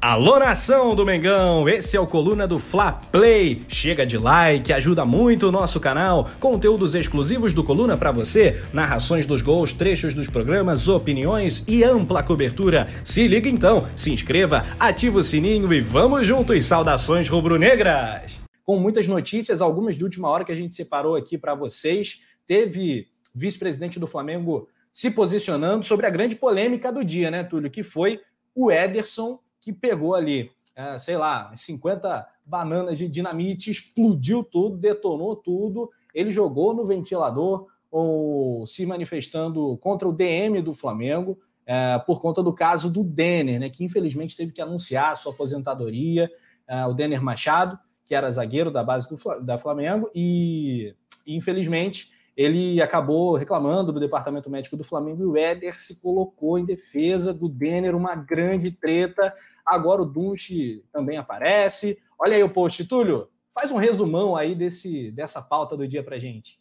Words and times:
Alô 0.00 0.38
nação 0.38 0.94
do 0.94 1.04
Mengão, 1.04 1.68
esse 1.68 1.96
é 1.96 2.00
o 2.00 2.06
Coluna 2.06 2.46
do 2.46 2.60
Fla 2.60 2.92
Play. 2.92 3.64
Chega 3.66 4.06
de 4.06 4.16
like, 4.16 4.72
ajuda 4.72 5.04
muito 5.04 5.48
o 5.48 5.52
nosso 5.52 5.80
canal. 5.80 6.28
Conteúdos 6.38 6.94
exclusivos 6.94 7.52
do 7.52 7.64
Coluna 7.64 7.98
para 7.98 8.12
você, 8.12 8.62
narrações 8.72 9.26
dos 9.26 9.42
gols, 9.42 9.72
trechos 9.72 10.14
dos 10.14 10.28
programas, 10.28 10.86
opiniões 10.86 11.64
e 11.66 11.82
ampla 11.82 12.22
cobertura. 12.22 12.84
Se 13.04 13.26
liga 13.26 13.48
então, 13.48 13.88
se 13.96 14.12
inscreva, 14.12 14.66
ativa 14.78 15.18
o 15.18 15.22
sininho 15.22 15.72
e 15.72 15.80
vamos 15.80 16.28
juntos. 16.28 16.64
Saudações 16.64 17.28
rubro-negras. 17.28 18.38
Com 18.62 18.78
muitas 18.78 19.08
notícias, 19.08 19.60
algumas 19.60 19.98
de 19.98 20.04
última 20.04 20.28
hora 20.28 20.44
que 20.44 20.52
a 20.52 20.56
gente 20.56 20.76
separou 20.76 21.16
aqui 21.16 21.36
para 21.36 21.56
vocês. 21.56 22.20
Teve 22.46 23.08
vice-presidente 23.34 23.98
do 23.98 24.06
Flamengo 24.06 24.68
se 24.92 25.10
posicionando 25.10 25.84
sobre 25.84 26.06
a 26.06 26.10
grande 26.10 26.36
polêmica 26.36 26.92
do 26.92 27.02
dia, 27.02 27.32
né, 27.32 27.42
Túlio, 27.42 27.68
que 27.68 27.82
foi 27.82 28.20
o 28.54 28.70
Ederson 28.70 29.40
que 29.60 29.72
pegou 29.72 30.14
ali, 30.14 30.50
é, 30.74 30.96
sei 30.98 31.16
lá, 31.16 31.52
50 31.54 32.26
bananas 32.44 32.98
de 32.98 33.08
dinamite, 33.08 33.70
explodiu 33.70 34.42
tudo, 34.44 34.76
detonou 34.76 35.36
tudo. 35.36 35.90
Ele 36.14 36.30
jogou 36.30 36.74
no 36.74 36.86
ventilador 36.86 37.66
ou 37.90 38.66
se 38.66 38.84
manifestando 38.86 39.76
contra 39.78 40.08
o 40.08 40.12
DM 40.12 40.60
do 40.60 40.74
Flamengo 40.74 41.38
é, 41.70 41.98
por 41.98 42.22
conta 42.22 42.42
do 42.42 42.50
caso 42.50 42.90
do 42.90 43.04
Denner, 43.04 43.60
né, 43.60 43.68
que 43.68 43.84
infelizmente 43.84 44.34
teve 44.34 44.52
que 44.52 44.60
anunciar 44.62 45.14
sua 45.18 45.32
aposentadoria. 45.32 46.30
É, 46.66 46.86
o 46.86 46.94
Denner 46.94 47.22
Machado, 47.22 47.78
que 48.06 48.14
era 48.14 48.30
zagueiro 48.30 48.70
da 48.70 48.82
base 48.82 49.06
do 49.06 49.18
da 49.42 49.58
Flamengo, 49.58 50.10
e 50.14 50.94
infelizmente 51.26 52.10
ele 52.38 52.80
acabou 52.80 53.34
reclamando 53.34 53.92
do 53.92 53.98
departamento 53.98 54.48
médico 54.48 54.76
do 54.76 54.84
Flamengo 54.84 55.24
e 55.24 55.26
o 55.26 55.36
Éder 55.36 55.74
se 55.74 56.00
colocou 56.00 56.56
em 56.56 56.64
defesa 56.64 57.34
do 57.34 57.48
Denner, 57.48 57.96
uma 57.96 58.14
grande 58.14 58.70
treta. 58.70 59.34
Agora 59.66 60.02
o 60.02 60.06
Dunche 60.06 60.84
também 60.92 61.18
aparece. 61.18 62.00
Olha 62.16 62.36
aí 62.36 62.42
o 62.44 62.48
post, 62.48 62.86
Túlio. 62.86 63.28
Faz 63.52 63.72
um 63.72 63.76
resumão 63.76 64.36
aí 64.36 64.54
desse, 64.54 65.10
dessa 65.10 65.42
pauta 65.42 65.76
do 65.76 65.88
dia 65.88 66.00
pra 66.00 66.16
gente. 66.16 66.60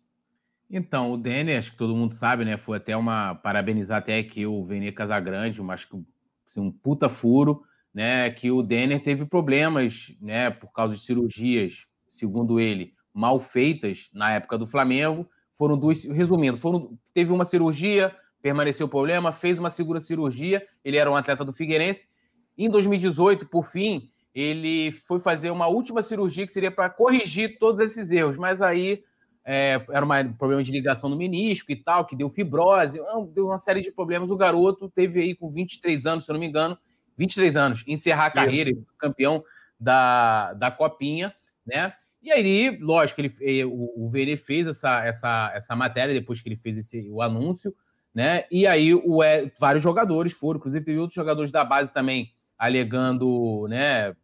Então, 0.67 1.11
o 1.11 1.17
Denner, 1.17 1.59
acho 1.59 1.73
que 1.73 1.77
todo 1.77 1.95
mundo 1.95 2.15
sabe, 2.15 2.43
né? 2.43 2.57
Foi 2.57 2.77
até 2.77 2.97
uma. 2.97 3.35
Parabenizar 3.35 3.99
até 3.99 4.17
aqui 4.17 4.47
o 4.47 4.65
Vene 4.65 4.91
Casagrande, 4.91 5.61
mas 5.61 5.85
que 5.85 5.95
assim, 6.49 6.59
um 6.59 6.71
puta 6.71 7.07
furo, 7.07 7.61
né? 7.93 8.31
Que 8.31 8.49
o 8.49 8.63
Denner 8.63 9.03
teve 9.03 9.27
problemas, 9.27 10.11
né? 10.19 10.49
Por 10.49 10.73
causa 10.73 10.95
de 10.95 11.01
cirurgias, 11.01 11.85
segundo 12.09 12.59
ele, 12.59 12.95
mal 13.13 13.39
feitas 13.39 14.09
na 14.11 14.31
época 14.31 14.57
do 14.57 14.65
Flamengo 14.65 15.29
foram 15.57 15.77
duas, 15.77 16.05
resumindo, 16.05 16.57
foram, 16.57 16.97
teve 17.13 17.31
uma 17.31 17.45
cirurgia, 17.45 18.15
permaneceu 18.41 18.85
o 18.85 18.89
problema, 18.89 19.33
fez 19.33 19.57
uma 19.57 19.69
segunda 19.69 19.99
cirurgia, 19.99 20.65
ele 20.83 20.97
era 20.97 21.09
um 21.09 21.15
atleta 21.15 21.43
do 21.43 21.51
Figueirense. 21.51 22.07
Em 22.57 22.69
2018, 22.69 23.47
por 23.47 23.65
fim, 23.65 24.09
ele 24.33 24.91
foi 24.91 25.19
fazer 25.19 25.49
uma 25.49 25.67
última 25.67 26.03
cirurgia 26.03 26.45
que 26.45 26.51
seria 26.51 26.71
para 26.71 26.89
corrigir 26.89 27.57
todos 27.59 27.79
esses 27.79 28.11
erros, 28.11 28.37
mas 28.37 28.61
aí 28.61 29.03
é, 29.43 29.83
era 29.89 30.05
um 30.05 30.33
problema 30.33 30.63
de 30.63 30.71
ligação 30.71 31.09
no 31.09 31.17
menisco 31.17 31.71
e 31.71 31.75
tal, 31.75 32.05
que 32.05 32.15
deu 32.15 32.29
fibrose, 32.29 32.99
deu 33.33 33.47
uma 33.47 33.57
série 33.57 33.81
de 33.81 33.91
problemas. 33.91 34.29
O 34.29 34.35
garoto 34.35 34.89
teve 34.89 35.21
aí 35.21 35.35
com 35.35 35.49
23 35.49 36.05
anos, 36.05 36.25
se 36.25 36.31
eu 36.31 36.33
não 36.33 36.39
me 36.39 36.47
engano, 36.47 36.77
23 37.17 37.55
anos, 37.55 37.83
encerrar 37.87 38.27
a 38.27 38.31
carreira, 38.31 38.71
campeão 38.99 39.43
da, 39.79 40.53
da 40.53 40.69
Copinha, 40.69 41.33
né? 41.65 41.93
E 42.21 42.31
aí, 42.31 42.77
lógico, 42.79 43.21
ele, 43.21 43.33
eh, 43.41 43.65
o, 43.65 43.93
o 43.95 44.09
Vene 44.09 44.35
fez 44.35 44.67
essa, 44.67 45.05
essa, 45.05 45.51
essa 45.53 45.75
matéria 45.75 46.13
depois 46.13 46.41
que 46.41 46.49
ele 46.49 46.55
fez 46.55 46.77
esse, 46.77 47.09
o 47.09 47.21
anúncio, 47.21 47.73
né? 48.13 48.45
E 48.51 48.65
aí 48.65 48.93
o, 48.93 49.21
é, 49.21 49.51
vários 49.59 49.83
jogadores 49.83 50.33
foram, 50.33 50.57
inclusive 50.57 50.83
teve 50.83 50.97
outros 50.97 51.15
jogadores 51.15 51.51
da 51.51 51.63
base 51.63 51.93
também 51.93 52.33
alegando, 52.57 53.67
né, 53.69 54.15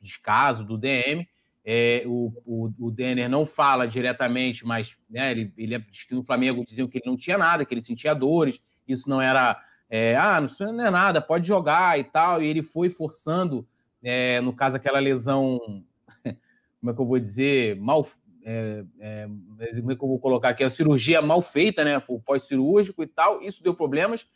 descaso 0.00 0.64
do 0.64 0.78
DM. 0.78 1.28
É, 1.64 2.02
o, 2.06 2.32
o, 2.44 2.72
o 2.86 2.90
Denner 2.90 3.28
não 3.28 3.44
fala 3.44 3.86
diretamente, 3.86 4.66
mas 4.66 4.96
né, 5.08 5.30
ele, 5.30 5.52
ele 5.56 5.78
diz 5.90 6.04
que 6.04 6.14
no 6.14 6.24
Flamengo 6.24 6.64
diziam 6.64 6.88
que 6.88 6.98
ele 6.98 7.06
não 7.06 7.16
tinha 7.16 7.38
nada, 7.38 7.64
que 7.64 7.72
ele 7.72 7.82
sentia 7.82 8.14
dores, 8.14 8.60
isso 8.88 9.08
não 9.08 9.20
era, 9.20 9.62
é, 9.88 10.16
ah, 10.16 10.40
não, 10.40 10.72
não 10.72 10.86
é 10.86 10.90
nada, 10.90 11.20
pode 11.20 11.46
jogar 11.46 12.00
e 12.00 12.04
tal, 12.04 12.42
e 12.42 12.46
ele 12.46 12.62
foi 12.62 12.90
forçando, 12.90 13.68
é, 14.02 14.40
no 14.40 14.52
caso, 14.52 14.76
aquela 14.76 14.98
lesão 14.98 15.84
como 16.82 16.90
é 16.90 16.94
que 16.94 17.00
eu 17.00 17.06
vou 17.06 17.18
dizer, 17.18 17.76
mal. 17.76 18.04
É, 18.44 18.82
é, 18.98 19.28
como 19.76 19.92
é 19.92 19.96
que 19.96 20.02
eu 20.02 20.08
vou 20.08 20.18
colocar 20.18 20.48
aqui? 20.48 20.64
A 20.64 20.70
cirurgia 20.70 21.22
mal 21.22 21.40
feita, 21.40 21.84
né? 21.84 22.02
O 22.08 22.20
pós-cirúrgico 22.20 23.04
e 23.04 23.06
tal, 23.06 23.40
isso 23.40 23.62
deu 23.62 23.72
problemas. 23.72 24.26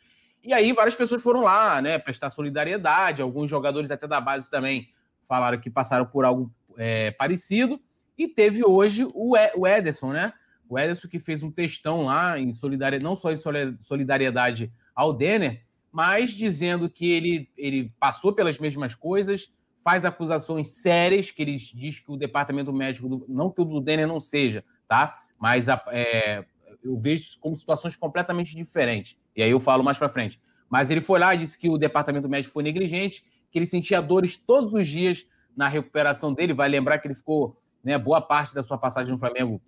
E 0.41 0.53
aí 0.53 0.71
várias 0.71 0.95
pessoas 0.95 1.21
foram 1.21 1.41
lá, 1.41 1.81
né? 1.81 1.99
Prestar 1.99 2.29
solidariedade. 2.29 3.21
Alguns 3.21 3.49
jogadores 3.49 3.91
até 3.91 4.07
da 4.07 4.21
base 4.21 4.49
também 4.49 4.87
falaram 5.27 5.59
que 5.59 5.69
passaram 5.69 6.05
por 6.05 6.23
algo 6.23 6.49
é, 6.77 7.11
parecido. 7.11 7.81
E 8.17 8.29
teve 8.29 8.65
hoje 8.65 9.05
o, 9.13 9.33
o 9.57 9.67
Ederson, 9.67 10.13
né? 10.13 10.31
O 10.69 10.79
Ederson 10.79 11.09
que 11.09 11.19
fez 11.19 11.43
um 11.43 11.51
textão 11.51 12.05
lá 12.05 12.39
em 12.39 12.53
solidariedade, 12.53 13.03
não 13.03 13.17
só 13.17 13.29
em 13.29 13.37
solidariedade 13.81 14.71
ao 14.95 15.13
Denner, 15.13 15.65
mas 15.91 16.31
dizendo 16.31 16.89
que 16.89 17.11
ele, 17.11 17.51
ele 17.57 17.93
passou 17.99 18.31
pelas 18.31 18.57
mesmas 18.57 18.95
coisas, 18.95 19.51
faz 19.87 20.03
acusações 20.03 20.67
sérias, 20.67 21.31
que 21.31 21.41
ele 21.41 21.55
diz 21.55 22.01
que 22.01 22.11
o 22.11 22.17
departamento 22.17 22.73
médico, 22.73 23.07
do, 23.07 23.25
não 23.29 23.49
que 23.49 23.61
o 23.61 23.63
do 23.63 23.79
Denner 23.79 24.05
não 24.05 24.19
seja, 24.19 24.61
tá? 24.85 25.17
Mas 25.39 25.69
a, 25.69 25.81
é, 25.91 26.43
eu 26.83 26.99
vejo 26.99 27.39
como 27.39 27.55
situações 27.55 27.95
completamente 27.95 28.53
diferentes. 28.53 29.17
E 29.33 29.41
aí 29.41 29.49
eu 29.49 29.61
falo 29.61 29.85
mais 29.85 29.97
para 29.97 30.09
frente. 30.09 30.41
Mas 30.69 30.91
ele 30.91 30.99
foi 30.99 31.21
lá 31.21 31.33
e 31.33 31.37
disse 31.37 31.57
que 31.57 31.69
o 31.69 31.77
departamento 31.77 32.27
médico 32.27 32.53
foi 32.53 32.63
negligente, 32.63 33.23
que 33.49 33.57
ele 33.57 33.65
sentia 33.65 34.01
dores 34.01 34.35
todos 34.35 34.73
os 34.73 34.85
dias 34.85 35.25
na 35.55 35.69
recuperação 35.69 36.33
dele. 36.33 36.51
Vai 36.51 36.67
lembrar 36.67 36.97
que 36.97 37.07
ele 37.07 37.15
ficou 37.15 37.57
né, 37.81 37.97
boa 37.97 38.19
parte 38.19 38.53
da 38.53 38.63
sua 38.63 38.77
passagem 38.77 39.13
no 39.13 39.17
Flamengo 39.17 39.61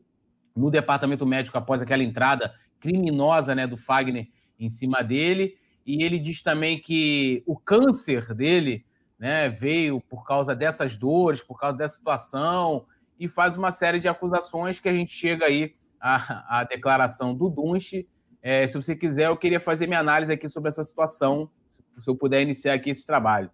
no 0.53 0.69
departamento 0.69 1.25
médico 1.25 1.57
após 1.57 1.81
aquela 1.81 2.03
entrada 2.03 2.53
criminosa 2.77 3.55
né, 3.55 3.65
do 3.65 3.77
Fagner 3.77 4.27
em 4.59 4.67
cima 4.69 5.01
dele. 5.01 5.55
E 5.85 6.03
ele 6.03 6.19
diz 6.19 6.41
também 6.41 6.77
que 6.77 7.41
o 7.47 7.55
câncer 7.55 8.35
dele 8.35 8.83
né, 9.19 9.49
veio 9.49 9.99
por 9.99 10.25
causa 10.25 10.55
dessas 10.55 10.95
dores, 10.95 11.41
por 11.41 11.59
causa 11.59 11.77
dessa 11.77 11.95
situação, 11.95 12.85
e 13.19 13.27
faz 13.27 13.57
uma 13.57 13.69
série 13.69 13.99
de 13.99 14.07
acusações 14.07 14.79
que 14.79 14.87
a 14.87 14.93
gente 14.93 15.11
chega 15.11 15.45
aí 15.45 15.75
à, 15.99 16.59
à 16.59 16.63
declaração 16.63 17.35
do 17.35 17.49
Dunche. 17.49 18.07
É, 18.41 18.65
se 18.65 18.75
você 18.75 18.95
quiser, 18.95 19.27
eu 19.27 19.37
queria 19.37 19.59
fazer 19.59 19.85
minha 19.85 19.99
análise 19.99 20.31
aqui 20.31 20.47
sobre 20.47 20.69
essa 20.69 20.83
situação, 20.83 21.49
se 21.67 22.09
eu 22.09 22.15
puder 22.15 22.41
iniciar 22.41 22.73
aqui 22.73 22.89
esse 22.89 23.05
trabalho. 23.05 23.51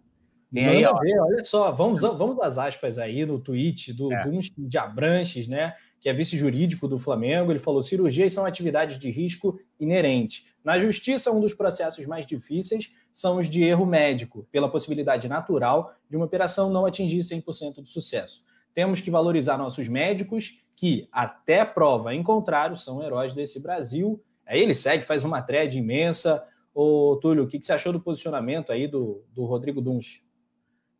Tem 0.55 0.67
aí, 0.67 0.85
ó. 0.85 0.97
Ver, 0.99 1.19
olha 1.19 1.43
só, 1.43 1.71
vamos, 1.71 2.01
vamos 2.01 2.39
às 2.39 2.57
aspas 2.57 2.97
aí 2.97 3.25
no 3.25 3.39
tweet 3.39 3.93
do 3.93 4.11
é. 4.11 4.23
Dunche 4.23 4.51
de 4.57 4.77
Abranches, 4.77 5.47
né? 5.47 5.73
que 6.05 6.09
é 6.09 6.13
vice-jurídico 6.13 6.87
do 6.87 6.99
Flamengo, 6.99 7.51
ele 7.51 7.57
falou: 7.57 7.81
cirurgias 7.81 8.31
são 8.31 8.45
atividades 8.45 8.99
de 8.99 9.09
risco 9.09 9.59
inerente. 9.79 10.45
Na 10.63 10.77
justiça, 10.77 11.31
um 11.31 11.41
dos 11.41 11.51
processos 11.51 12.05
mais 12.05 12.27
difíceis 12.27 12.91
são 13.11 13.37
os 13.37 13.49
de 13.49 13.63
erro 13.63 13.87
médico, 13.87 14.47
pela 14.51 14.69
possibilidade 14.69 15.27
natural 15.27 15.95
de 16.07 16.15
uma 16.15 16.27
operação 16.27 16.69
não 16.69 16.85
atingir 16.85 17.17
100% 17.21 17.81
de 17.81 17.89
sucesso. 17.89 18.43
Temos 18.71 19.01
que 19.01 19.09
valorizar 19.09 19.57
nossos 19.57 19.87
médicos, 19.87 20.63
que, 20.75 21.07
até 21.11 21.65
prova 21.65 22.13
em 22.13 22.21
contrário, 22.21 22.75
são 22.75 23.01
heróis 23.01 23.33
desse 23.33 23.59
Brasil. 23.59 24.21
Aí 24.45 24.61
ele 24.61 24.75
segue, 24.75 25.03
faz 25.03 25.23
uma 25.25 25.41
thread 25.41 25.75
imensa. 25.75 26.45
Ô, 26.71 27.17
Túlio, 27.19 27.45
o 27.45 27.47
que 27.47 27.59
você 27.59 27.73
achou 27.73 27.91
do 27.91 27.99
posicionamento 27.99 28.71
aí 28.71 28.87
do, 28.87 29.23
do 29.33 29.43
Rodrigo 29.45 29.81
Dunch? 29.81 30.24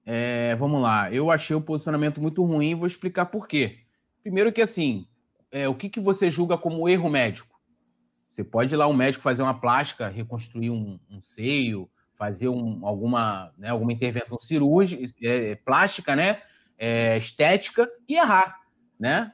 É, 0.05 0.55
vamos 0.55 0.81
lá, 0.81 1.11
eu 1.11 1.31
achei 1.31 1.55
o 1.55 1.61
posicionamento 1.61 2.21
muito 2.21 2.43
ruim, 2.43 2.75
vou 2.75 2.85
explicar 2.85 3.25
por 3.25 3.47
quê. 3.47 3.79
Primeiro 4.21 4.53
que 4.53 4.61
assim, 4.61 5.07
é, 5.51 5.67
o 5.67 5.75
que, 5.75 5.89
que 5.89 5.99
você 5.99 6.29
julga 6.29 6.57
como 6.57 6.87
erro 6.87 7.09
médico? 7.09 7.59
Você 8.29 8.43
pode 8.43 8.73
ir 8.73 8.77
lá 8.77 8.87
um 8.87 8.93
médico 8.93 9.23
fazer 9.23 9.41
uma 9.41 9.59
plástica, 9.59 10.09
reconstruir 10.09 10.69
um, 10.69 10.99
um 11.09 11.21
seio, 11.21 11.89
fazer 12.17 12.49
um, 12.49 12.85
alguma, 12.85 13.51
né, 13.57 13.69
alguma 13.69 13.93
intervenção 13.93 14.39
cirúrgica, 14.39 15.03
é, 15.23 15.55
plástica, 15.55 16.15
né, 16.15 16.41
é, 16.77 17.17
estética 17.17 17.89
e 18.07 18.15
errar, 18.15 18.59
né? 18.99 19.31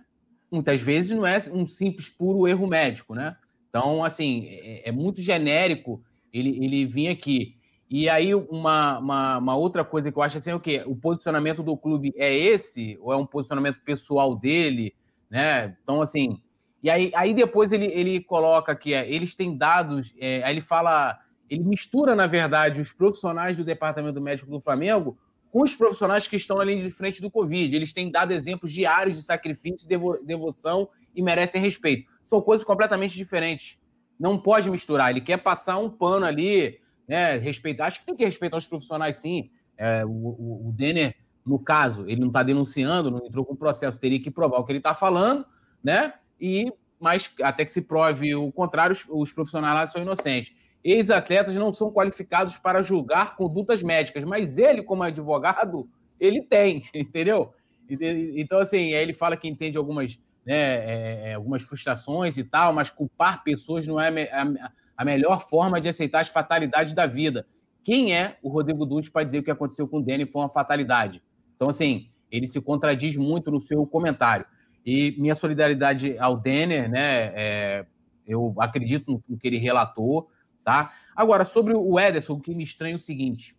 Muitas 0.52 0.82
vezes 0.82 1.12
não 1.12 1.26
é 1.26 1.38
um 1.52 1.68
simples 1.68 2.10
puro 2.10 2.48
erro 2.48 2.68
médico, 2.68 3.16
né? 3.16 3.36
Então, 3.70 4.04
assim, 4.04 4.48
é, 4.48 4.90
é 4.90 4.92
muito 4.92 5.22
genérico 5.22 6.04
ele, 6.34 6.64
ele 6.64 6.86
vir 6.86 7.08
aqui. 7.08 7.58
E 7.94 8.08
aí, 8.08 8.34
uma, 8.34 9.00
uma, 9.00 9.38
uma, 9.38 9.56
outra 9.58 9.84
coisa 9.84 10.10
que 10.10 10.18
eu 10.18 10.24
acho 10.24 10.38
assim 10.38 10.52
é 10.52 10.56
o 10.56 10.62
quê? 10.62 10.82
O 10.88 10.96
posicionamento 10.96 11.62
do 11.62 11.76
clube 11.76 12.14
é 12.16 12.34
esse? 12.34 12.98
Ou 13.02 13.12
é 13.12 13.18
um 13.18 13.26
posicionamento 13.26 13.82
pessoal 13.84 14.34
dele? 14.34 14.96
Né? 15.30 15.76
Então, 15.84 16.02
assim. 16.02 16.42
E 16.82 16.90
aí, 16.90 17.12
aí 17.14 17.34
depois 17.34 17.74
ele, 17.74 17.88
ele 17.88 18.24
coloca 18.24 18.74
que 18.78 18.94
é, 18.94 19.12
eles 19.12 19.36
têm 19.36 19.58
dados. 19.58 20.14
É, 20.18 20.42
aí 20.42 20.54
ele 20.54 20.62
fala. 20.62 21.20
Ele 21.50 21.66
mistura, 21.66 22.16
na 22.16 22.28
verdade, 22.28 22.80
os 22.80 22.94
profissionais 22.94 23.58
do 23.58 23.66
departamento 23.66 24.22
médico 24.22 24.50
do 24.50 24.62
Flamengo 24.62 25.18
com 25.52 25.62
os 25.62 25.76
profissionais 25.76 26.30
que 26.30 26.38
estão 26.38 26.62
ali 26.62 26.82
de 26.82 26.90
frente 26.92 27.22
do 27.22 27.30
Covid. 27.30 27.76
Eles 27.76 27.92
têm 27.92 28.10
dado 28.10 28.32
exemplos 28.32 28.72
diários 28.72 29.18
de 29.18 29.24
sacrifício, 29.24 29.86
devo, 29.86 30.18
devoção 30.24 30.88
e 31.14 31.22
merecem 31.22 31.62
respeito. 31.62 32.10
São 32.24 32.42
coisas 32.42 32.66
completamente 32.66 33.18
diferentes. 33.18 33.78
Não 34.18 34.40
pode 34.40 34.70
misturar. 34.70 35.10
Ele 35.10 35.20
quer 35.20 35.44
passar 35.44 35.78
um 35.78 35.90
pano 35.90 36.26
ali 36.26 36.80
né, 37.12 37.36
respeitar, 37.36 37.88
acho 37.88 38.00
que 38.00 38.06
tem 38.06 38.16
que 38.16 38.24
respeitar 38.24 38.56
os 38.56 38.66
profissionais 38.66 39.18
sim, 39.18 39.52
É, 39.78 40.06
o, 40.06 40.10
o, 40.10 40.70
o 40.70 40.72
Denner, 40.72 41.14
no 41.46 41.60
caso, 41.60 42.06
ele 42.08 42.22
não 42.22 42.28
está 42.28 42.42
denunciando, 42.42 43.12
não 43.12 43.26
entrou 43.26 43.44
com 43.44 43.54
processo, 43.54 44.00
teria 44.00 44.22
que 44.22 44.32
provar 44.32 44.60
o 44.60 44.64
que 44.64 44.72
ele 44.72 44.80
está 44.80 44.94
falando, 44.94 45.46
né? 45.84 46.14
E 46.40 46.72
mas 47.02 47.30
até 47.42 47.66
que 47.66 47.72
se 47.72 47.82
prove 47.82 48.34
o 48.34 48.50
contrário, 48.52 48.94
os, 48.94 49.04
os 49.10 49.34
profissionais 49.34 49.74
lá 49.74 49.86
são 49.88 50.02
inocentes. 50.02 50.56
Ex-atletas 50.84 51.54
não 51.56 51.74
são 51.74 51.92
qualificados 51.92 52.58
para 52.58 52.82
julgar 52.82 53.36
condutas 53.36 53.84
médicas, 53.84 54.24
mas 54.24 54.58
ele, 54.58 54.82
como 54.82 55.04
advogado, 55.04 55.90
ele 56.18 56.42
tem, 56.42 56.86
entendeu? 56.96 57.54
Então, 57.90 58.60
assim, 58.60 58.92
ele 58.94 59.12
fala 59.12 59.36
que 59.36 59.50
entende 59.50 59.78
algumas, 59.78 60.18
né, 60.46 60.56
é, 60.56 61.22
é, 61.32 61.34
algumas 61.34 61.62
frustrações 61.62 62.38
e 62.38 62.44
tal, 62.46 62.72
mas 62.72 62.90
culpar 62.90 63.44
pessoas 63.44 63.86
não 63.86 64.00
é 64.00 64.30
a, 64.32 64.72
a 65.02 65.06
melhor 65.06 65.50
forma 65.50 65.82
de 65.82 65.88
aceitar 65.88 66.20
as 66.20 66.28
fatalidades 66.28 66.94
da 66.94 67.08
vida. 67.08 67.48
Quem 67.84 68.14
é 68.14 68.38
o 68.44 68.50
Rodrigo 68.50 68.86
Dudes 68.86 69.10
para 69.10 69.24
dizer 69.24 69.40
que 69.40 69.42
o 69.42 69.46
que 69.46 69.52
aconteceu 69.52 69.88
com 69.88 69.98
o 69.98 70.02
Danny 70.04 70.28
foi 70.28 70.44
uma 70.44 70.50
fatalidade? 70.50 71.24
Então, 71.56 71.70
assim, 71.70 72.12
ele 72.30 72.46
se 72.46 72.62
contradiz 72.62 73.16
muito 73.16 73.50
no 73.50 73.60
seu 73.60 73.84
comentário. 73.88 74.46
E 74.86 75.16
minha 75.18 75.34
solidariedade 75.34 76.20
ao 76.20 76.38
Denner, 76.38 76.88
né? 76.88 77.32
É, 77.34 77.86
eu 78.28 78.54
acredito 78.60 79.24
no 79.28 79.40
que 79.40 79.48
ele 79.48 79.58
relatou, 79.58 80.30
tá? 80.64 80.94
Agora, 81.16 81.46
sobre 81.46 81.74
o 81.74 82.00
Ederson, 82.00 82.34
o 82.34 82.40
que 82.40 82.54
me 82.54 82.64
estranha 82.64 82.94
é 82.94 82.98
o 82.98 83.00
seguinte: 83.00 83.56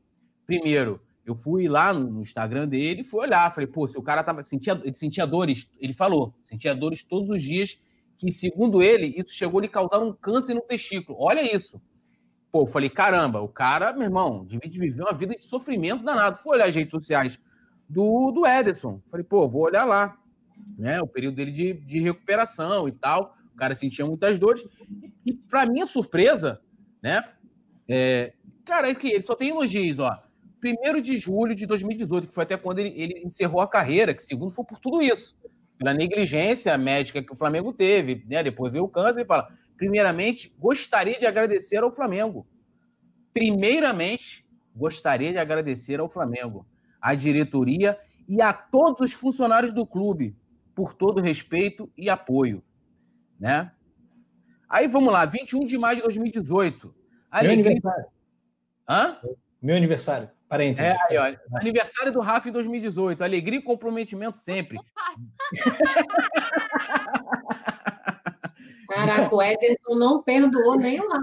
primeiro, 0.47 1.00
eu 1.27 1.35
fui 1.35 1.67
lá 1.67 1.93
no 1.93 2.23
Instagram 2.23 2.69
dele, 2.69 3.03
fui 3.03 3.19
olhar, 3.19 3.53
falei, 3.53 3.67
pô, 3.67 3.88
se 3.88 3.99
o 3.99 4.03
cara 4.03 4.23
tava 4.23 4.45
sentia, 4.45 4.81
ele 4.85 4.95
sentia 4.95 5.27
dores, 5.27 5.69
ele 5.81 5.93
falou, 5.93 6.33
sentia 6.41 6.73
dores 6.73 7.03
todos 7.03 7.31
os 7.31 7.43
dias, 7.43 7.83
que 8.27 8.33
segundo 8.33 8.83
ele, 8.83 9.15
isso 9.17 9.35
chegou 9.35 9.59
a 9.59 9.63
lhe 9.63 9.69
causar 9.69 9.99
um 9.99 10.13
câncer 10.13 10.55
no 10.55 10.63
testículo. 10.63 11.19
Olha 11.21 11.55
isso. 11.55 11.81
Pô, 12.51 12.63
eu 12.63 12.67
falei, 12.67 12.91
caramba, 12.91 13.41
o 13.41 13.49
cara, 13.49 13.93
meu 13.93 14.05
irmão, 14.05 14.45
devia 14.45 14.71
viver 14.71 15.03
uma 15.03 15.13
vida 15.13 15.35
de 15.35 15.45
sofrimento 15.45 16.05
danado. 16.05 16.39
Fui 16.39 16.53
olhar 16.53 16.69
as 16.69 16.75
redes 16.75 16.91
sociais 16.91 17.41
do, 17.89 18.31
do 18.31 18.47
Ederson. 18.47 19.01
Falei, 19.11 19.25
pô, 19.25 19.49
vou 19.49 19.63
olhar 19.63 19.85
lá 19.85 20.19
né? 20.79 21.01
O 21.01 21.07
período 21.07 21.37
dele 21.37 21.51
de, 21.51 21.75
de 21.75 22.01
recuperação 22.01 22.89
e 22.89 22.93
tal. 22.93 23.37
O 23.55 23.57
cara 23.57 23.75
sentia 23.75 24.07
muitas 24.07 24.39
dores. 24.39 24.65
E, 25.25 25.33
para 25.33 25.67
minha 25.67 25.87
surpresa, 25.87 26.61
né? 27.03 27.23
É, 27.89 28.33
cara, 28.65 28.89
é 28.89 28.95
que 28.95 29.09
ele 29.09 29.23
só 29.23 29.35
tem 29.35 29.51
elogios, 29.51 29.99
ó. 29.99 30.23
Primeiro 30.61 31.03
de 31.03 31.19
julho 31.19 31.55
de 31.55 31.67
2018, 31.67 32.29
que 32.29 32.35
foi 32.35 32.45
até 32.45 32.57
quando 32.57 32.79
ele, 32.79 32.93
ele 32.97 33.23
encerrou 33.25 33.61
a 33.61 33.69
carreira, 33.69 34.15
que 34.15 34.23
segundo 34.23 34.53
foi 34.53 34.65
por 34.65 34.79
tudo 34.79 35.03
isso. 35.03 35.37
Pela 35.82 35.94
negligência 35.94 36.79
médica 36.79 37.20
que 37.20 37.32
o 37.32 37.37
Flamengo 37.37 37.73
teve, 37.73 38.25
né? 38.29 38.40
Depois 38.40 38.70
veio 38.73 38.84
o 38.84 38.88
câncer 38.88 39.23
e 39.23 39.26
fala: 39.26 39.49
primeiramente, 39.76 40.55
gostaria 40.56 41.19
de 41.19 41.26
agradecer 41.26 41.79
ao 41.79 41.90
Flamengo. 41.90 42.46
Primeiramente, 43.34 44.46
gostaria 44.76 45.32
de 45.32 45.38
agradecer 45.38 45.99
ao 45.99 46.08
Flamengo, 46.08 46.64
à 47.00 47.17
diretoria 47.17 47.99
e 48.29 48.40
a 48.40 48.52
todos 48.52 49.00
os 49.00 49.12
funcionários 49.12 49.73
do 49.73 49.84
clube 49.84 50.37
por 50.73 50.94
todo 50.94 51.20
respeito 51.20 51.90
e 51.96 52.08
apoio, 52.08 52.62
né? 53.40 53.73
Aí 54.69 54.87
vamos 54.87 55.12
lá, 55.12 55.25
21 55.25 55.67
de 55.67 55.76
maio 55.76 55.96
de 55.96 56.02
2018. 56.02 56.94
Alegria... 57.28 57.56
Meu 57.56 57.67
aniversário. 57.67 58.06
Hã? 58.88 59.19
Meu 59.61 59.76
aniversário. 59.76 60.31
Parênteses. 60.52 60.84
É, 60.84 60.96
aí, 61.08 61.16
ó, 61.16 61.34
aniversário 61.58 62.12
do 62.12 62.20
Rafa 62.20 62.50
em 62.50 62.52
2018. 62.52 63.25
Alegria 63.25 63.58
e 63.58 63.62
comprometimento 63.62 64.37
sempre. 64.37 64.78
Caraca, 68.87 69.34
o 69.34 69.43
Ederson 69.43 69.94
não 69.94 70.22
perdoou 70.22 70.76
nem 70.76 71.00
lá. 71.00 71.19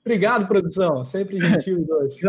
Obrigado, 0.00 0.48
produção. 0.48 1.04
Sempre 1.04 1.38
gentil 1.38 1.80
e 1.80 1.84
doce. 1.84 2.26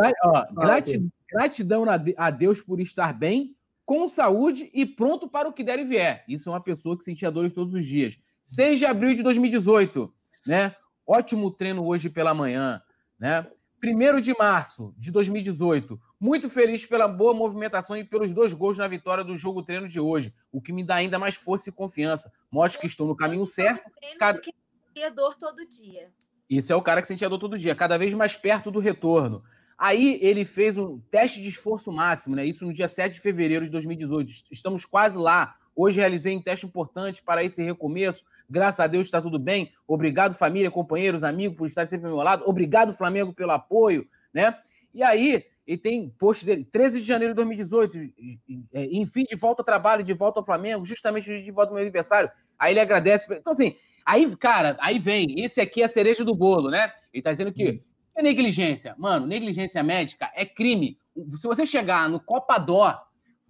Gratidão, 0.52 1.10
gratidão 1.32 1.86
a 2.18 2.30
Deus 2.30 2.62
por 2.62 2.82
estar 2.82 3.14
bem 3.14 3.56
com 3.86 4.10
saúde 4.10 4.70
e 4.74 4.86
pronto 4.86 5.30
para 5.30 5.48
o 5.48 5.54
que 5.54 5.64
der 5.64 5.80
e 5.80 5.86
vier. 5.86 6.26
Isso 6.28 6.50
é 6.50 6.52
uma 6.52 6.62
pessoa 6.62 6.98
que 6.98 7.06
sentia 7.06 7.32
dores 7.32 7.54
todos 7.54 7.74
os 7.74 7.86
dias. 7.86 8.20
6 8.44 8.80
de 8.80 8.86
abril 8.86 9.16
de 9.16 9.24
2018, 9.24 10.14
né? 10.46 10.76
Ótimo 11.08 11.50
treino 11.50 11.86
hoje 11.86 12.10
pela 12.10 12.34
manhã, 12.34 12.82
né? 13.18 13.48
1 13.86 14.22
de 14.22 14.34
março 14.38 14.94
de 14.98 15.12
2018, 15.12 16.00
muito 16.20 16.50
feliz 16.50 16.86
pela 16.86 17.08
boa 17.08 17.34
movimentação 17.34 17.96
e 17.96 18.04
pelos 18.04 18.34
dois 18.34 18.54
gols 18.54 18.78
na 18.78 18.88
vitória 18.88 19.24
do 19.24 19.36
jogo 19.36 19.62
treino 19.62 19.88
de 19.88 20.00
hoje, 20.00 20.34
o 20.52 20.62
que 20.62 20.74
me 20.74 20.84
dá 20.84 20.96
ainda 20.96 21.20
mais 21.20 21.36
força 21.36 21.70
e 21.70 21.74
confiança. 21.74 22.32
Mostra 22.52 22.82
que 22.82 22.88
estou 22.88 23.08
no 23.08 23.16
caminho 23.16 23.46
certo. 23.46 23.90
Cada... 24.18 24.40
Que 24.40 24.52
sentia 24.88 25.12
dor 25.12 25.36
todo 25.36 25.66
dia. 25.68 26.10
Isso 26.50 26.72
é 26.72 26.76
o 26.76 26.82
cara 26.82 27.02
que 27.02 27.08
sentia 27.08 27.30
dor 27.30 27.40
todo 27.40 27.58
dia, 27.58 27.76
cada 27.76 27.98
vez 27.98 28.14
mais 28.14 28.36
perto 28.36 28.72
do 28.72 28.80
retorno. 28.80 29.44
Aí 29.78 30.20
ele 30.22 30.46
fez 30.46 30.78
um 30.78 31.00
teste 31.12 31.42
de 31.42 31.50
esforço 31.50 31.92
máximo, 31.92 32.36
né? 32.36 32.46
Isso 32.46 32.66
no 32.66 32.74
dia 32.74 32.88
7 32.88 33.14
de 33.14 33.20
fevereiro 33.20 33.66
de 33.66 33.72
2018. 33.72 34.32
Estamos 34.52 34.86
quase 34.86 35.18
lá. 35.18 35.58
Hoje 35.76 36.00
realizei 36.00 36.36
um 36.36 36.42
teste 36.42 36.66
importante 36.66 37.22
para 37.22 37.44
esse 37.44 37.62
recomeço. 37.62 38.24
Graças 38.50 38.80
a 38.80 38.88
Deus 38.88 39.08
está 39.08 39.22
tudo 39.22 39.40
bem. 39.40 39.72
Obrigado, 39.88 40.36
família, 40.36 40.72
companheiros, 40.72 41.24
amigos, 41.24 41.58
por 41.58 41.68
estar 41.68 41.88
sempre 41.88 42.08
ao 42.08 42.16
meu 42.16 42.24
lado. 42.24 42.44
Obrigado, 42.48 42.94
Flamengo, 42.94 43.34
pelo 43.34 43.52
apoio, 43.52 44.08
né? 44.34 44.58
E 44.94 45.04
aí, 45.04 45.46
ele 45.66 45.78
tem 45.78 46.10
post 46.10 46.46
dele, 46.46 46.64
13 46.64 47.02
de 47.02 47.08
janeiro 47.08 47.34
de 47.34 47.38
2018, 47.38 47.98
é, 48.74 48.86
enfim, 48.92 49.24
de 49.24 49.36
volta 49.36 49.62
ao 49.62 49.66
trabalho, 49.66 50.04
de 50.04 50.14
volta 50.14 50.40
ao 50.40 50.46
Flamengo, 50.46 50.86
justamente 50.86 51.42
de 51.42 51.52
volta 51.52 51.72
ao 51.72 51.76
meu 51.76 51.84
aniversário. 51.84 52.30
Aí 52.58 52.74
ele 52.74 52.80
agradece. 52.80 53.26
Então, 53.34 53.54
assim, 53.54 53.76
aí, 54.06 54.36
cara, 54.36 54.78
aí 54.80 55.00
vem, 55.00 55.44
esse 55.44 55.60
aqui 55.60 55.82
é 55.82 55.86
a 55.86 55.90
cereja 55.90 56.24
do 56.24 56.36
bolo, 56.36 56.70
né? 56.70 56.92
Ele 57.14 57.24
tá 57.24 57.32
dizendo 57.32 57.52
que 57.52 57.72
hum 57.72 57.96
é 58.16 58.24
negligência? 58.24 58.96
Mano, 58.98 59.28
negligência 59.28 59.84
médica 59.84 60.32
é 60.34 60.46
crime. 60.46 60.98
Se 61.38 61.46
você 61.46 61.66
chegar 61.66 62.10
no 62.10 62.20
Copadó, 62.20 62.98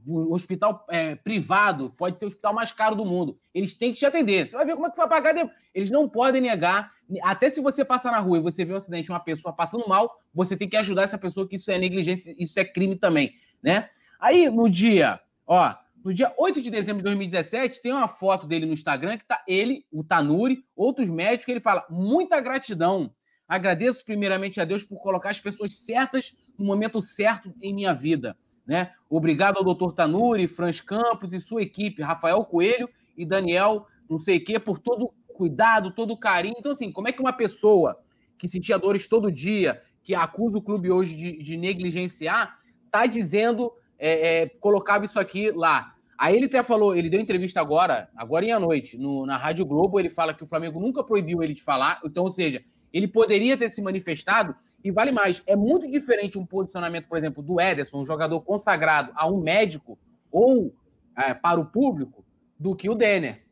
o 0.05 0.33
hospital 0.33 0.85
é, 0.89 1.15
privado, 1.15 1.93
pode 1.97 2.19
ser 2.19 2.25
o 2.25 2.27
hospital 2.27 2.53
mais 2.53 2.71
caro 2.71 2.95
do 2.95 3.05
mundo. 3.05 3.37
Eles 3.53 3.75
têm 3.75 3.91
que 3.91 3.99
te 3.99 4.05
atender. 4.05 4.47
Você 4.47 4.55
vai 4.55 4.65
ver 4.65 4.75
como 4.75 4.87
é 4.87 4.89
que 4.91 4.97
vai 4.97 5.07
pagar. 5.07 5.51
Eles 5.73 5.91
não 5.91 6.07
podem 6.07 6.41
negar. 6.41 6.91
Até 7.21 7.49
se 7.49 7.61
você 7.61 7.83
passar 7.83 8.11
na 8.11 8.19
rua 8.19 8.37
e 8.37 8.41
você 8.41 8.63
vê 8.63 8.73
um 8.73 8.77
acidente, 8.77 9.11
uma 9.11 9.19
pessoa 9.19 9.53
passando 9.53 9.87
mal, 9.87 10.19
você 10.33 10.55
tem 10.55 10.69
que 10.69 10.77
ajudar 10.77 11.03
essa 11.03 11.17
pessoa, 11.17 11.47
que 11.47 11.55
isso 11.55 11.71
é 11.71 11.77
negligência, 11.77 12.35
isso 12.37 12.59
é 12.59 12.65
crime 12.65 12.95
também, 12.95 13.33
né? 13.61 13.89
Aí, 14.19 14.49
no 14.49 14.69
dia, 14.69 15.19
ó, 15.45 15.73
no 16.03 16.13
dia 16.13 16.33
8 16.37 16.61
de 16.61 16.69
dezembro 16.69 16.99
de 16.99 17.05
2017, 17.05 17.81
tem 17.81 17.91
uma 17.91 18.07
foto 18.07 18.47
dele 18.47 18.65
no 18.65 18.73
Instagram 18.73 19.17
que 19.17 19.25
tá 19.25 19.43
ele, 19.47 19.85
o 19.91 20.03
Tanuri, 20.03 20.63
outros 20.75 21.09
médicos, 21.09 21.49
ele 21.49 21.59
fala: 21.59 21.85
muita 21.89 22.39
gratidão 22.41 23.11
Agradeço 23.47 24.03
primeiramente 24.03 24.59
a 24.59 24.65
Deus 24.65 24.83
por 24.83 24.99
colocar 24.99 25.29
as 25.29 25.39
pessoas 25.39 25.73
certas 25.73 26.35
no 26.57 26.65
momento 26.65 26.99
certo 26.99 27.53
em 27.61 27.73
minha 27.73 27.93
vida. 27.93 28.35
Né? 28.65 28.91
Obrigado 29.09 29.57
ao 29.57 29.63
doutor 29.63 29.93
Tanuri, 29.93 30.47
Franz 30.47 30.81
Campos 30.81 31.33
e 31.33 31.39
sua 31.39 31.61
equipe, 31.61 32.01
Rafael 32.01 32.43
Coelho 32.45 32.89
e 33.15 33.25
Daniel, 33.25 33.85
não 34.09 34.17
sei 34.17 34.37
o 34.37 34.43
quê, 34.43 34.59
por 34.59 34.79
todo 34.79 35.11
cuidado, 35.35 35.91
todo 35.91 36.17
carinho. 36.17 36.55
Então, 36.57 36.71
assim, 36.71 36.91
como 36.91 37.07
é 37.07 37.11
que 37.11 37.21
uma 37.21 37.33
pessoa 37.33 37.99
que 38.37 38.47
sentia 38.47 38.79
dores 38.79 39.07
todo 39.07 39.31
dia, 39.31 39.81
que 40.03 40.15
acusa 40.15 40.57
o 40.57 40.61
clube 40.61 40.91
hoje 40.91 41.15
de, 41.15 41.37
de 41.37 41.57
negligenciar, 41.57 42.57
tá 42.91 43.05
dizendo, 43.05 43.71
é, 43.99 44.43
é, 44.43 44.49
colocava 44.59 45.05
isso 45.05 45.19
aqui 45.19 45.51
lá. 45.51 45.93
Aí 46.17 46.35
ele 46.35 46.45
até 46.45 46.63
falou, 46.63 46.95
ele 46.95 47.09
deu 47.09 47.19
entrevista 47.19 47.59
agora, 47.59 48.09
agora 48.15 48.45
em 48.45 48.51
à 48.51 48.59
noite, 48.59 48.97
no, 48.97 49.25
na 49.25 49.37
Rádio 49.37 49.65
Globo, 49.65 49.99
ele 49.99 50.09
fala 50.09 50.33
que 50.33 50.43
o 50.43 50.47
Flamengo 50.47 50.79
nunca 50.79 51.03
proibiu 51.03 51.43
ele 51.43 51.53
de 51.53 51.61
falar, 51.61 51.99
então, 52.05 52.23
ou 52.23 52.31
seja, 52.31 52.63
ele 52.93 53.07
poderia 53.07 53.57
ter 53.57 53.69
se 53.69 53.81
manifestado 53.81 54.55
e 54.85 54.91
vale 54.91 55.11
mais. 55.11 55.41
É 55.47 55.55
muito 55.55 55.89
diferente 55.89 56.37
um 56.37 56.45
posicionamento, 56.45 57.07
por 57.07 57.17
exemplo, 57.17 57.41
do 57.41 57.59
Ederson, 57.59 58.03
um 58.03 58.05
jogador 58.05 58.39
consagrado 58.41 59.11
a 59.15 59.27
um 59.27 59.41
médico 59.41 59.97
ou 60.31 60.71
é, 61.17 61.33
para 61.33 61.59
o 61.59 61.65
público, 61.65 62.23
do 62.59 62.75
que 62.75 62.87
o 62.87 62.93
Denner. 62.93 63.43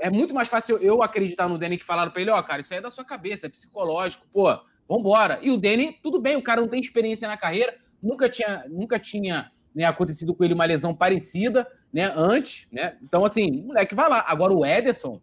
É 0.00 0.10
muito 0.10 0.34
mais 0.34 0.48
fácil 0.48 0.78
eu 0.78 1.00
acreditar 1.00 1.48
no 1.48 1.58
Denner 1.58 1.78
que 1.78 1.84
falaram 1.84 2.10
para 2.10 2.20
ele, 2.20 2.30
ó, 2.30 2.40
oh, 2.40 2.42
cara, 2.42 2.60
isso 2.60 2.72
aí 2.72 2.80
é 2.80 2.82
da 2.82 2.90
sua 2.90 3.04
cabeça, 3.04 3.46
é 3.46 3.48
psicológico, 3.48 4.26
pô, 4.32 4.48
vambora. 4.88 5.38
E 5.42 5.50
o 5.52 5.56
Denner, 5.56 5.94
tudo 6.02 6.20
bem, 6.20 6.34
o 6.34 6.42
cara 6.42 6.60
não 6.60 6.68
tem 6.68 6.80
experiência 6.80 7.28
na 7.28 7.36
carreira, 7.36 7.76
nunca 8.02 8.28
tinha, 8.28 8.64
nunca 8.68 8.98
tinha 8.98 9.48
né, 9.72 9.84
acontecido 9.84 10.34
com 10.34 10.42
ele 10.42 10.54
uma 10.54 10.64
lesão 10.64 10.92
parecida, 10.92 11.68
né, 11.92 12.12
antes, 12.16 12.66
né? 12.72 12.98
Então, 13.00 13.24
assim, 13.24 13.62
moleque, 13.62 13.94
vai 13.94 14.08
lá. 14.08 14.24
Agora 14.26 14.52
o 14.52 14.66
Ederson, 14.66 15.20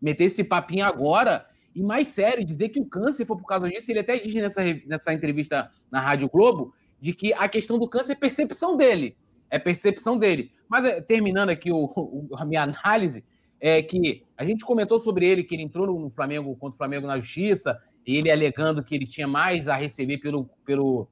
meter 0.00 0.24
esse 0.24 0.44
papinho 0.44 0.84
agora, 0.84 1.44
e 1.78 1.82
mais 1.82 2.08
sério, 2.08 2.44
dizer 2.44 2.70
que 2.70 2.80
o 2.80 2.84
câncer 2.84 3.24
foi 3.24 3.36
por 3.36 3.46
causa 3.46 3.68
disso, 3.68 3.88
ele 3.88 4.00
até 4.00 4.18
diz 4.18 4.34
nessa, 4.34 4.64
nessa 4.84 5.14
entrevista 5.14 5.70
na 5.88 6.00
Rádio 6.00 6.28
Globo, 6.28 6.74
de 7.00 7.12
que 7.12 7.32
a 7.32 7.48
questão 7.48 7.78
do 7.78 7.88
câncer 7.88 8.14
é 8.14 8.16
percepção 8.16 8.76
dele. 8.76 9.16
É 9.48 9.60
percepção 9.60 10.18
dele. 10.18 10.50
Mas 10.68 10.84
é, 10.84 11.00
terminando 11.00 11.50
aqui 11.50 11.70
o, 11.70 11.84
o, 11.84 12.30
a 12.36 12.44
minha 12.44 12.64
análise, 12.64 13.24
é 13.60 13.80
que 13.80 14.24
a 14.36 14.44
gente 14.44 14.64
comentou 14.64 14.98
sobre 14.98 15.24
ele, 15.28 15.44
que 15.44 15.54
ele 15.54 15.62
entrou 15.62 15.86
no 15.86 16.10
Flamengo 16.10 16.56
contra 16.56 16.74
o 16.74 16.78
Flamengo 16.78 17.06
na 17.06 17.20
justiça, 17.20 17.80
e 18.04 18.16
ele 18.16 18.28
alegando 18.28 18.82
que 18.82 18.96
ele 18.96 19.06
tinha 19.06 19.28
mais 19.28 19.68
a 19.68 19.76
receber 19.76 20.18
pelo, 20.18 20.50
pelo, 20.64 21.08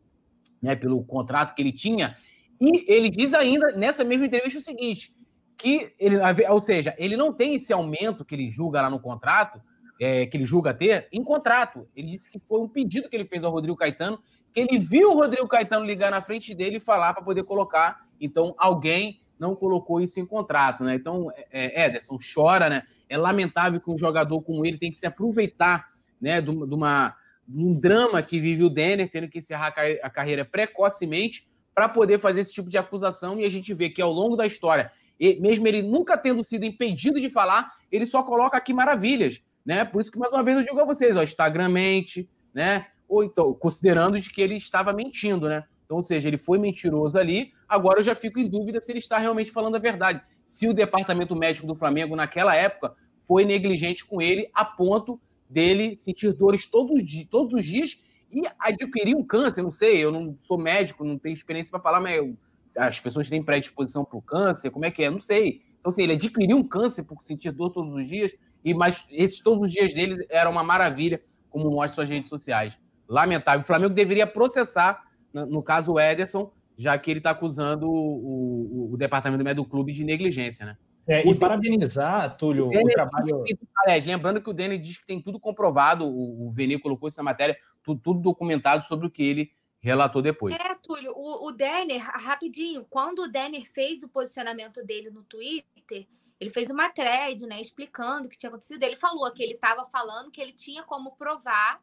né, 0.60 0.74
pelo 0.74 1.04
contrato 1.04 1.54
que 1.54 1.62
ele 1.62 1.72
tinha. 1.72 2.16
E 2.60 2.92
ele 2.92 3.08
diz 3.08 3.32
ainda, 3.34 3.70
nessa 3.70 4.02
mesma 4.02 4.26
entrevista, 4.26 4.58
o 4.58 4.62
seguinte: 4.62 5.14
que 5.56 5.92
ele, 5.96 6.16
ou 6.48 6.60
seja, 6.60 6.92
ele 6.98 7.16
não 7.16 7.32
tem 7.32 7.54
esse 7.54 7.72
aumento 7.72 8.24
que 8.24 8.34
ele 8.34 8.50
julga 8.50 8.82
lá 8.82 8.90
no 8.90 8.98
contrato, 8.98 9.60
é, 10.00 10.26
que 10.26 10.36
ele 10.36 10.44
julga 10.44 10.74
ter 10.74 11.08
em 11.12 11.22
contrato. 11.22 11.88
Ele 11.96 12.08
disse 12.08 12.30
que 12.30 12.38
foi 12.38 12.60
um 12.60 12.68
pedido 12.68 13.08
que 13.08 13.16
ele 13.16 13.24
fez 13.24 13.44
ao 13.44 13.52
Rodrigo 13.52 13.76
Caetano, 13.76 14.18
que 14.52 14.60
ele 14.60 14.78
viu 14.78 15.10
o 15.10 15.14
Rodrigo 15.14 15.48
Caetano 15.48 15.84
ligar 15.84 16.10
na 16.10 16.22
frente 16.22 16.54
dele 16.54 16.76
e 16.76 16.80
falar 16.80 17.14
para 17.14 17.22
poder 17.22 17.44
colocar. 17.44 18.06
Então, 18.20 18.54
alguém 18.58 19.20
não 19.38 19.54
colocou 19.54 20.00
isso 20.00 20.18
em 20.18 20.26
contrato, 20.26 20.82
né? 20.82 20.94
Então, 20.94 21.30
é, 21.50 21.82
é, 21.82 21.86
Ederson 21.86 22.16
chora, 22.34 22.68
né? 22.68 22.82
É 23.08 23.16
lamentável 23.16 23.80
que 23.80 23.90
um 23.90 23.98
jogador 23.98 24.42
como 24.42 24.64
ele 24.64 24.78
tem 24.78 24.90
que 24.90 24.98
se 24.98 25.06
aproveitar, 25.06 25.90
né, 26.20 26.40
de, 26.40 26.50
uma, 26.50 27.14
de 27.46 27.64
um 27.64 27.78
drama 27.78 28.22
que 28.22 28.40
vive 28.40 28.64
o 28.64 28.70
Denner, 28.70 29.10
tendo 29.10 29.28
que 29.28 29.38
encerrar 29.38 29.74
a 30.02 30.10
carreira 30.10 30.44
precocemente 30.44 31.46
para 31.74 31.88
poder 31.88 32.18
fazer 32.18 32.40
esse 32.40 32.52
tipo 32.52 32.68
de 32.68 32.78
acusação. 32.78 33.38
E 33.38 33.44
a 33.44 33.48
gente 33.48 33.72
vê 33.74 33.90
que 33.90 34.02
ao 34.02 34.10
longo 34.10 34.34
da 34.34 34.46
história, 34.46 34.90
mesmo 35.20 35.68
ele 35.68 35.82
nunca 35.82 36.16
tendo 36.16 36.42
sido 36.42 36.64
impedido 36.64 37.20
de 37.20 37.30
falar, 37.30 37.70
ele 37.92 38.06
só 38.06 38.22
coloca 38.22 38.56
aqui 38.56 38.72
maravilhas, 38.72 39.42
né? 39.66 39.84
Por 39.84 40.00
isso 40.00 40.12
que 40.12 40.18
mais 40.18 40.32
uma 40.32 40.44
vez 40.44 40.56
eu 40.56 40.62
digo 40.62 40.80
a 40.80 40.84
vocês, 40.84 41.16
ó, 41.16 41.22
Instagrammente, 41.22 42.30
né? 42.54 42.86
Ou 43.08 43.24
então, 43.24 43.52
considerando 43.52 44.20
de 44.20 44.30
que 44.30 44.40
ele 44.40 44.54
estava 44.54 44.92
mentindo, 44.92 45.48
né? 45.48 45.64
Então, 45.84 45.96
ou 45.96 46.02
seja, 46.02 46.28
ele 46.28 46.38
foi 46.38 46.58
mentiroso 46.58 47.18
ali. 47.18 47.52
Agora 47.68 47.98
eu 47.98 48.04
já 48.04 48.14
fico 48.14 48.38
em 48.38 48.48
dúvida 48.48 48.80
se 48.80 48.92
ele 48.92 49.00
está 49.00 49.18
realmente 49.18 49.50
falando 49.50 49.76
a 49.76 49.80
verdade. 49.80 50.22
Se 50.44 50.68
o 50.68 50.72
departamento 50.72 51.34
médico 51.34 51.66
do 51.66 51.74
Flamengo, 51.74 52.14
naquela 52.14 52.54
época, 52.54 52.94
foi 53.26 53.44
negligente 53.44 54.04
com 54.04 54.22
ele 54.22 54.48
a 54.54 54.64
ponto 54.64 55.20
dele 55.50 55.96
sentir 55.96 56.32
dores 56.32 56.66
todos, 56.66 57.02
todos 57.28 57.52
os 57.52 57.64
dias 57.64 58.02
e 58.32 58.42
adquirir 58.58 59.16
um 59.16 59.24
câncer. 59.24 59.62
Não 59.62 59.72
sei, 59.72 60.04
eu 60.04 60.12
não 60.12 60.36
sou 60.42 60.58
médico, 60.58 61.04
não 61.04 61.18
tenho 61.18 61.34
experiência 61.34 61.70
para 61.70 61.80
falar, 61.80 62.00
mas 62.00 62.16
eu, 62.16 62.36
as 62.78 63.00
pessoas 63.00 63.28
têm 63.28 63.42
predisposição 63.42 64.04
para 64.04 64.18
o 64.18 64.22
câncer, 64.22 64.70
como 64.70 64.84
é 64.84 64.90
que 64.90 65.02
é? 65.02 65.10
Não 65.10 65.20
sei. 65.20 65.62
Então, 65.80 65.90
assim, 65.90 66.02
ele 66.02 66.14
adquiriu 66.14 66.56
um 66.56 66.64
câncer 66.64 67.04
por 67.04 67.22
sentir 67.22 67.52
dor 67.52 67.70
todos 67.70 67.94
os 67.94 68.06
dias, 68.08 68.32
e 68.66 68.74
mas 68.74 69.06
esses 69.12 69.38
todos 69.38 69.68
os 69.68 69.72
dias 69.72 69.94
deles 69.94 70.18
eram 70.28 70.50
uma 70.50 70.64
maravilha, 70.64 71.22
como 71.48 71.70
mostram 71.70 71.94
suas 71.94 72.08
redes 72.08 72.28
sociais. 72.28 72.76
Lamentável. 73.08 73.60
O 73.60 73.64
Flamengo 73.64 73.94
deveria 73.94 74.26
processar 74.26 75.04
no 75.32 75.62
caso 75.62 75.92
o 75.92 76.00
Ederson, 76.00 76.50
já 76.76 76.98
que 76.98 77.08
ele 77.08 77.20
está 77.20 77.30
acusando 77.30 77.88
o, 77.88 78.88
o, 78.88 78.94
o, 78.94 78.96
departamento 78.96 79.44
médico 79.44 79.64
do 79.64 79.70
clube 79.70 79.92
de 79.92 80.02
negligência, 80.02 80.66
né? 80.66 80.76
É, 81.06 81.24
e 81.24 81.34
parabenizar, 81.36 82.36
Túlio, 82.36 82.66
o, 82.66 82.68
o 82.68 82.88
trabalho. 82.88 83.44
Aliás, 83.84 84.04
lembrando 84.04 84.42
que 84.42 84.50
o 84.50 84.52
Denis 84.52 84.82
diz 84.82 84.98
que 84.98 85.06
tem 85.06 85.22
tudo 85.22 85.38
comprovado, 85.38 86.04
o, 86.04 86.48
o 86.48 86.50
Veni 86.50 86.80
colocou 86.80 87.08
isso 87.08 87.18
na 87.18 87.22
matéria, 87.22 87.56
tudo, 87.84 88.00
tudo, 88.02 88.20
documentado 88.20 88.84
sobre 88.86 89.06
o 89.06 89.10
que 89.10 89.22
ele 89.22 89.52
relatou 89.78 90.20
depois. 90.20 90.56
É, 90.56 90.74
Túlio, 90.82 91.12
o, 91.14 91.46
o 91.46 91.52
Denner, 91.52 92.02
rapidinho, 92.02 92.84
quando 92.90 93.20
o 93.20 93.28
Denner 93.28 93.64
fez 93.64 94.02
o 94.02 94.08
posicionamento 94.08 94.84
dele 94.84 95.10
no 95.10 95.22
Twitter, 95.22 96.08
ele 96.38 96.50
fez 96.50 96.70
uma 96.70 96.90
thread, 96.90 97.46
né, 97.46 97.60
explicando 97.60 98.26
o 98.26 98.30
que 98.30 98.38
tinha 98.38 98.50
acontecido. 98.50 98.82
Ele 98.82 98.96
falou 98.96 99.30
que 99.32 99.42
ele 99.42 99.54
estava 99.54 99.86
falando 99.86 100.30
que 100.30 100.40
ele 100.40 100.52
tinha 100.52 100.82
como 100.82 101.16
provar 101.16 101.82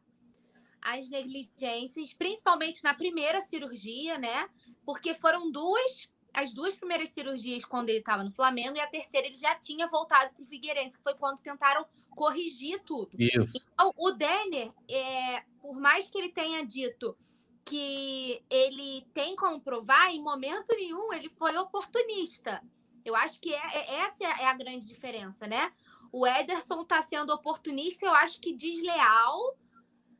as 0.80 1.08
negligências, 1.08 2.12
principalmente 2.12 2.84
na 2.84 2.94
primeira 2.94 3.40
cirurgia, 3.40 4.18
né? 4.18 4.48
Porque 4.84 5.14
foram 5.14 5.50
duas, 5.50 6.08
as 6.32 6.52
duas 6.52 6.74
primeiras 6.76 7.08
cirurgias 7.08 7.64
quando 7.64 7.88
ele 7.88 7.98
estava 7.98 8.22
no 8.22 8.30
Flamengo 8.30 8.76
e 8.76 8.80
a 8.80 8.86
terceira 8.86 9.26
ele 9.26 9.34
já 9.34 9.54
tinha 9.54 9.88
voltado 9.88 10.34
para 10.34 10.42
o 10.42 10.46
Figueirense, 10.46 11.02
foi 11.02 11.14
quando 11.14 11.40
tentaram 11.40 11.86
corrigir 12.10 12.80
tudo. 12.84 13.10
Isso. 13.18 13.52
Então, 13.56 13.92
o 13.96 14.12
Denner, 14.12 14.70
é, 14.88 15.42
por 15.60 15.80
mais 15.80 16.10
que 16.10 16.18
ele 16.18 16.28
tenha 16.28 16.64
dito 16.64 17.16
que 17.64 18.44
ele 18.50 19.06
tem 19.14 19.34
como 19.34 19.58
provar, 19.58 20.12
em 20.12 20.22
momento 20.22 20.76
nenhum 20.76 21.12
ele 21.14 21.30
foi 21.30 21.56
oportunista. 21.56 22.62
Eu 23.04 23.14
acho 23.14 23.40
que 23.40 23.52
é, 23.54 23.60
é 23.72 23.94
essa 24.00 24.24
é 24.24 24.46
a 24.46 24.54
grande 24.54 24.86
diferença, 24.86 25.46
né? 25.46 25.72
O 26.12 26.26
Ederson 26.26 26.82
está 26.82 27.02
sendo 27.02 27.32
oportunista, 27.32 28.06
eu 28.06 28.14
acho 28.14 28.40
que 28.40 28.54
desleal 28.54 29.56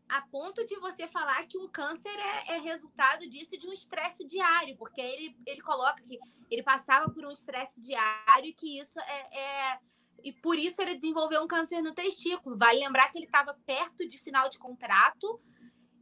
a 0.09 0.21
ponto 0.23 0.64
de 0.67 0.76
você 0.76 1.09
falar 1.09 1.47
que 1.47 1.59
um 1.59 1.69
câncer 1.69 2.17
é, 2.19 2.55
é 2.55 2.59
resultado 2.59 3.29
disso 3.29 3.57
de 3.59 3.67
um 3.67 3.73
estresse 3.73 4.26
diário, 4.26 4.76
porque 4.76 5.00
ele, 5.00 5.37
ele 5.47 5.61
coloca 5.61 6.03
que 6.03 6.19
ele 6.50 6.62
passava 6.62 7.11
por 7.11 7.25
um 7.25 7.31
estresse 7.31 7.81
diário 7.81 8.47
e 8.47 8.53
que 8.53 8.79
isso 8.79 8.99
é, 9.00 9.38
é, 9.38 9.79
E 10.23 10.33
por 10.33 10.59
isso 10.59 10.81
ele 10.83 10.97
desenvolveu 10.97 11.43
um 11.43 11.47
câncer 11.47 11.83
no 11.83 11.95
testículo. 11.95 12.57
Vale 12.57 12.81
lembrar 12.81 13.09
que 13.11 13.19
ele 13.19 13.26
estava 13.26 13.55
perto 13.67 14.07
de 14.07 14.19
final 14.19 14.49
de 14.49 14.59
contrato 14.59 15.41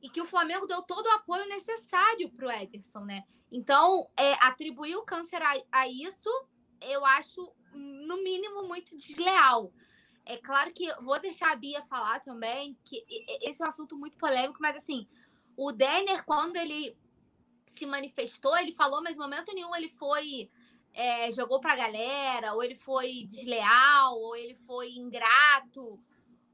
e 0.02 0.10
que 0.10 0.20
o 0.20 0.26
Flamengo 0.26 0.66
deu 0.66 0.82
todo 0.82 1.06
o 1.06 1.12
apoio 1.12 1.48
necessário 1.48 2.30
para 2.32 2.46
o 2.46 2.50
Ederson, 2.50 3.04
né? 3.04 3.22
Então, 3.50 4.08
é, 4.16 4.32
atribuir 4.44 4.96
o 4.96 5.04
câncer 5.04 5.40
a, 5.42 5.52
a 5.70 5.86
isso, 5.86 6.30
eu 6.88 7.04
acho, 7.04 7.52
no 7.72 8.22
mínimo, 8.22 8.66
muito 8.66 8.96
desleal. 8.96 9.72
É 10.24 10.36
claro 10.36 10.72
que 10.72 10.92
vou 11.02 11.20
deixar 11.20 11.52
a 11.52 11.56
Bia 11.56 11.82
falar 11.82 12.20
também, 12.20 12.76
que 12.84 13.02
esse 13.42 13.62
é 13.62 13.66
um 13.66 13.68
assunto 13.68 13.96
muito 13.96 14.16
polêmico, 14.16 14.58
mas 14.60 14.76
assim, 14.76 15.06
o 15.56 15.72
Denner, 15.72 16.24
quando 16.24 16.56
ele 16.56 16.96
se 17.66 17.86
manifestou, 17.86 18.56
ele 18.56 18.72
falou, 18.72 19.02
mas 19.02 19.16
em 19.16 19.20
momento 19.20 19.54
nenhum 19.54 19.74
ele 19.74 19.88
foi. 19.88 20.50
É, 20.94 21.32
jogou 21.32 21.58
pra 21.58 21.74
galera, 21.74 22.52
ou 22.52 22.62
ele 22.62 22.74
foi 22.74 23.24
desleal, 23.26 24.18
ou 24.18 24.36
ele 24.36 24.54
foi 24.54 24.92
ingrato, 24.92 25.98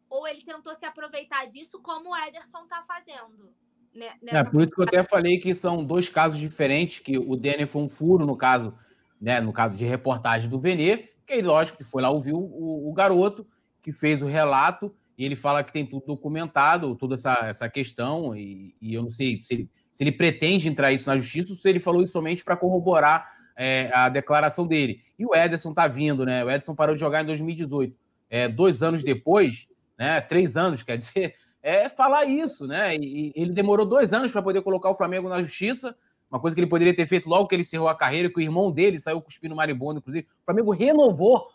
ou 0.08 0.28
ele 0.28 0.42
tentou 0.42 0.72
se 0.76 0.86
aproveitar 0.86 1.46
disso, 1.46 1.80
como 1.82 2.10
o 2.10 2.16
Ederson 2.16 2.64
tá 2.68 2.84
fazendo. 2.86 3.52
Né, 3.92 4.14
é, 4.26 4.44
por 4.44 4.62
isso 4.62 4.70
que 4.70 4.80
eu 4.80 4.84
até 4.84 5.02
falei 5.02 5.40
que 5.40 5.52
são 5.54 5.84
dois 5.84 6.08
casos 6.08 6.38
diferentes, 6.38 7.00
que 7.00 7.18
o 7.18 7.34
Denner 7.34 7.66
foi 7.66 7.82
um 7.82 7.88
furo, 7.88 8.24
no 8.24 8.36
caso, 8.36 8.78
né, 9.20 9.40
no 9.40 9.52
caso 9.52 9.76
de 9.76 9.84
reportagem 9.84 10.48
do 10.48 10.60
Venê, 10.60 11.08
que 11.26 11.34
aí, 11.34 11.42
lógico, 11.42 11.78
que 11.78 11.84
foi 11.84 12.00
lá 12.00 12.10
ouvir 12.10 12.32
o, 12.32 12.88
o 12.88 12.92
garoto, 12.94 13.46
que 13.82 13.92
fez 13.92 14.22
o 14.22 14.26
relato 14.26 14.94
e 15.18 15.24
ele 15.24 15.34
fala 15.34 15.64
que 15.64 15.72
tem 15.72 15.84
tudo 15.84 16.06
documentado, 16.06 16.94
toda 16.94 17.16
essa, 17.16 17.34
essa 17.42 17.68
questão, 17.68 18.36
e, 18.36 18.74
e 18.80 18.94
eu 18.94 19.02
não 19.02 19.10
sei 19.10 19.42
se 19.42 19.52
ele, 19.52 19.70
se 19.90 20.04
ele, 20.04 20.12
pretende 20.12 20.68
entrar 20.68 20.92
isso 20.92 21.08
na 21.08 21.16
justiça 21.16 21.50
ou 21.50 21.56
se 21.56 21.68
ele 21.68 21.80
falou 21.80 22.02
isso 22.02 22.12
somente 22.12 22.44
para 22.44 22.56
corroborar 22.56 23.30
é, 23.56 23.90
a 23.92 24.08
declaração 24.08 24.64
dele. 24.64 25.02
E 25.18 25.26
o 25.26 25.34
Ederson 25.34 25.74
tá 25.74 25.88
vindo, 25.88 26.24
né? 26.24 26.44
O 26.44 26.48
Ederson 26.48 26.74
parou 26.74 26.94
de 26.94 27.00
jogar 27.00 27.24
em 27.24 27.26
2018. 27.26 27.96
É, 28.30 28.48
dois 28.48 28.82
anos 28.82 29.02
depois, 29.02 29.66
né? 29.98 30.20
Três 30.20 30.56
anos, 30.56 30.84
quer 30.84 30.96
dizer, 30.96 31.34
é 31.60 31.88
falar 31.88 32.24
isso, 32.24 32.66
né? 32.66 32.94
E, 32.94 33.30
e 33.30 33.32
ele 33.34 33.52
demorou 33.52 33.84
dois 33.84 34.12
anos 34.12 34.30
para 34.30 34.40
poder 34.40 34.62
colocar 34.62 34.88
o 34.88 34.96
Flamengo 34.96 35.28
na 35.28 35.42
justiça, 35.42 35.96
uma 36.30 36.40
coisa 36.40 36.54
que 36.54 36.60
ele 36.60 36.68
poderia 36.68 36.94
ter 36.94 37.06
feito 37.06 37.28
logo 37.28 37.48
que 37.48 37.54
ele 37.54 37.62
encerrou 37.62 37.88
a 37.88 37.96
carreira, 37.96 38.28
que 38.28 38.38
o 38.38 38.42
irmão 38.42 38.70
dele 38.70 38.98
saiu 38.98 39.20
cuspindo 39.20 39.56
maribondo, 39.56 39.98
inclusive. 39.98 40.26
O 40.42 40.44
Flamengo 40.44 40.72
renovou 40.72 41.48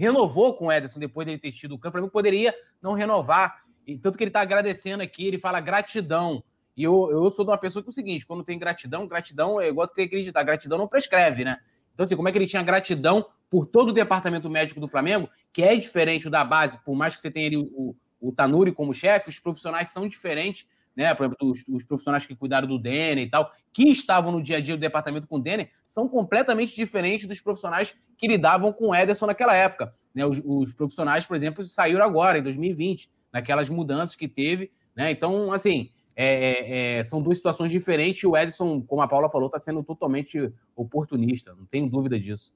renovou 0.00 0.54
com 0.54 0.68
o 0.68 0.72
Ederson 0.72 0.98
depois 0.98 1.26
dele 1.26 1.38
ter 1.38 1.52
tido 1.52 1.74
o 1.74 1.78
campo. 1.78 1.90
O 1.90 1.92
Flamengo 1.92 2.12
poderia 2.12 2.54
não 2.80 2.94
renovar. 2.94 3.62
E 3.86 3.98
tanto 3.98 4.16
que 4.16 4.24
ele 4.24 4.30
está 4.30 4.40
agradecendo 4.40 5.02
aqui, 5.02 5.26
ele 5.26 5.38
fala 5.38 5.60
gratidão. 5.60 6.42
E 6.74 6.82
eu, 6.82 7.10
eu 7.10 7.30
sou 7.30 7.44
de 7.44 7.50
uma 7.50 7.58
pessoa 7.58 7.82
que 7.82 7.88
é 7.88 7.90
o 7.90 7.92
seguinte: 7.92 8.24
quando 8.24 8.42
tem 8.42 8.58
gratidão, 8.58 9.06
gratidão 9.06 9.60
é 9.60 9.68
igual 9.68 9.86
que 9.86 10.00
acreditar. 10.00 10.42
Gratidão 10.42 10.78
não 10.78 10.88
prescreve, 10.88 11.44
né? 11.44 11.58
Então, 11.92 12.04
assim, 12.04 12.16
como 12.16 12.26
é 12.28 12.32
que 12.32 12.38
ele 12.38 12.46
tinha 12.46 12.62
gratidão 12.62 13.26
por 13.50 13.66
todo 13.66 13.90
o 13.90 13.92
departamento 13.92 14.48
médico 14.48 14.80
do 14.80 14.88
Flamengo, 14.88 15.28
que 15.52 15.62
é 15.62 15.76
diferente 15.76 16.30
da 16.30 16.44
base, 16.44 16.82
por 16.82 16.94
mais 16.94 17.14
que 17.14 17.20
você 17.20 17.30
tenha 17.30 17.48
ali 17.48 17.58
o, 17.58 17.94
o 18.18 18.32
Tanuri 18.32 18.72
como 18.72 18.94
chefe, 18.94 19.28
os 19.28 19.38
profissionais 19.38 19.90
são 19.90 20.08
diferentes, 20.08 20.66
né? 21.00 21.14
Por 21.14 21.24
exemplo, 21.24 21.50
os, 21.50 21.64
os 21.66 21.82
profissionais 21.82 22.26
que 22.26 22.36
cuidaram 22.36 22.68
do 22.68 22.78
Denner 22.78 23.24
e 23.24 23.30
tal, 23.30 23.50
que 23.72 23.88
estavam 23.88 24.30
no 24.30 24.42
dia 24.42 24.58
a 24.58 24.60
dia 24.60 24.76
do 24.76 24.80
departamento 24.80 25.26
com 25.26 25.36
o 25.36 25.40
Denner, 25.40 25.70
são 25.82 26.06
completamente 26.06 26.76
diferentes 26.76 27.26
dos 27.26 27.40
profissionais 27.40 27.94
que 28.18 28.28
lidavam 28.28 28.70
com 28.70 28.88
o 28.88 28.94
Ederson 28.94 29.24
naquela 29.24 29.54
época. 29.54 29.94
Né? 30.14 30.26
Os, 30.26 30.42
os, 30.44 30.74
profissionais, 30.74 31.24
por 31.24 31.34
exemplo, 31.34 31.64
saíram 31.64 32.04
agora, 32.04 32.38
em 32.38 32.42
2020, 32.42 33.08
naquelas 33.32 33.70
mudanças 33.70 34.14
que 34.14 34.28
teve. 34.28 34.70
Né? 34.94 35.10
Então, 35.10 35.50
assim, 35.52 35.88
é, 36.14 36.26
é, 36.26 36.98
é, 36.98 37.04
são 37.04 37.22
duas 37.22 37.38
situações 37.38 37.70
diferentes. 37.70 38.22
E 38.22 38.26
o 38.26 38.36
Edson, 38.36 38.82
como 38.82 39.00
a 39.00 39.08
Paula 39.08 39.30
falou, 39.30 39.46
está 39.46 39.58
sendo 39.58 39.82
totalmente 39.82 40.52
oportunista, 40.76 41.54
não 41.54 41.64
tenho 41.64 41.88
dúvida 41.88 42.20
disso. 42.20 42.52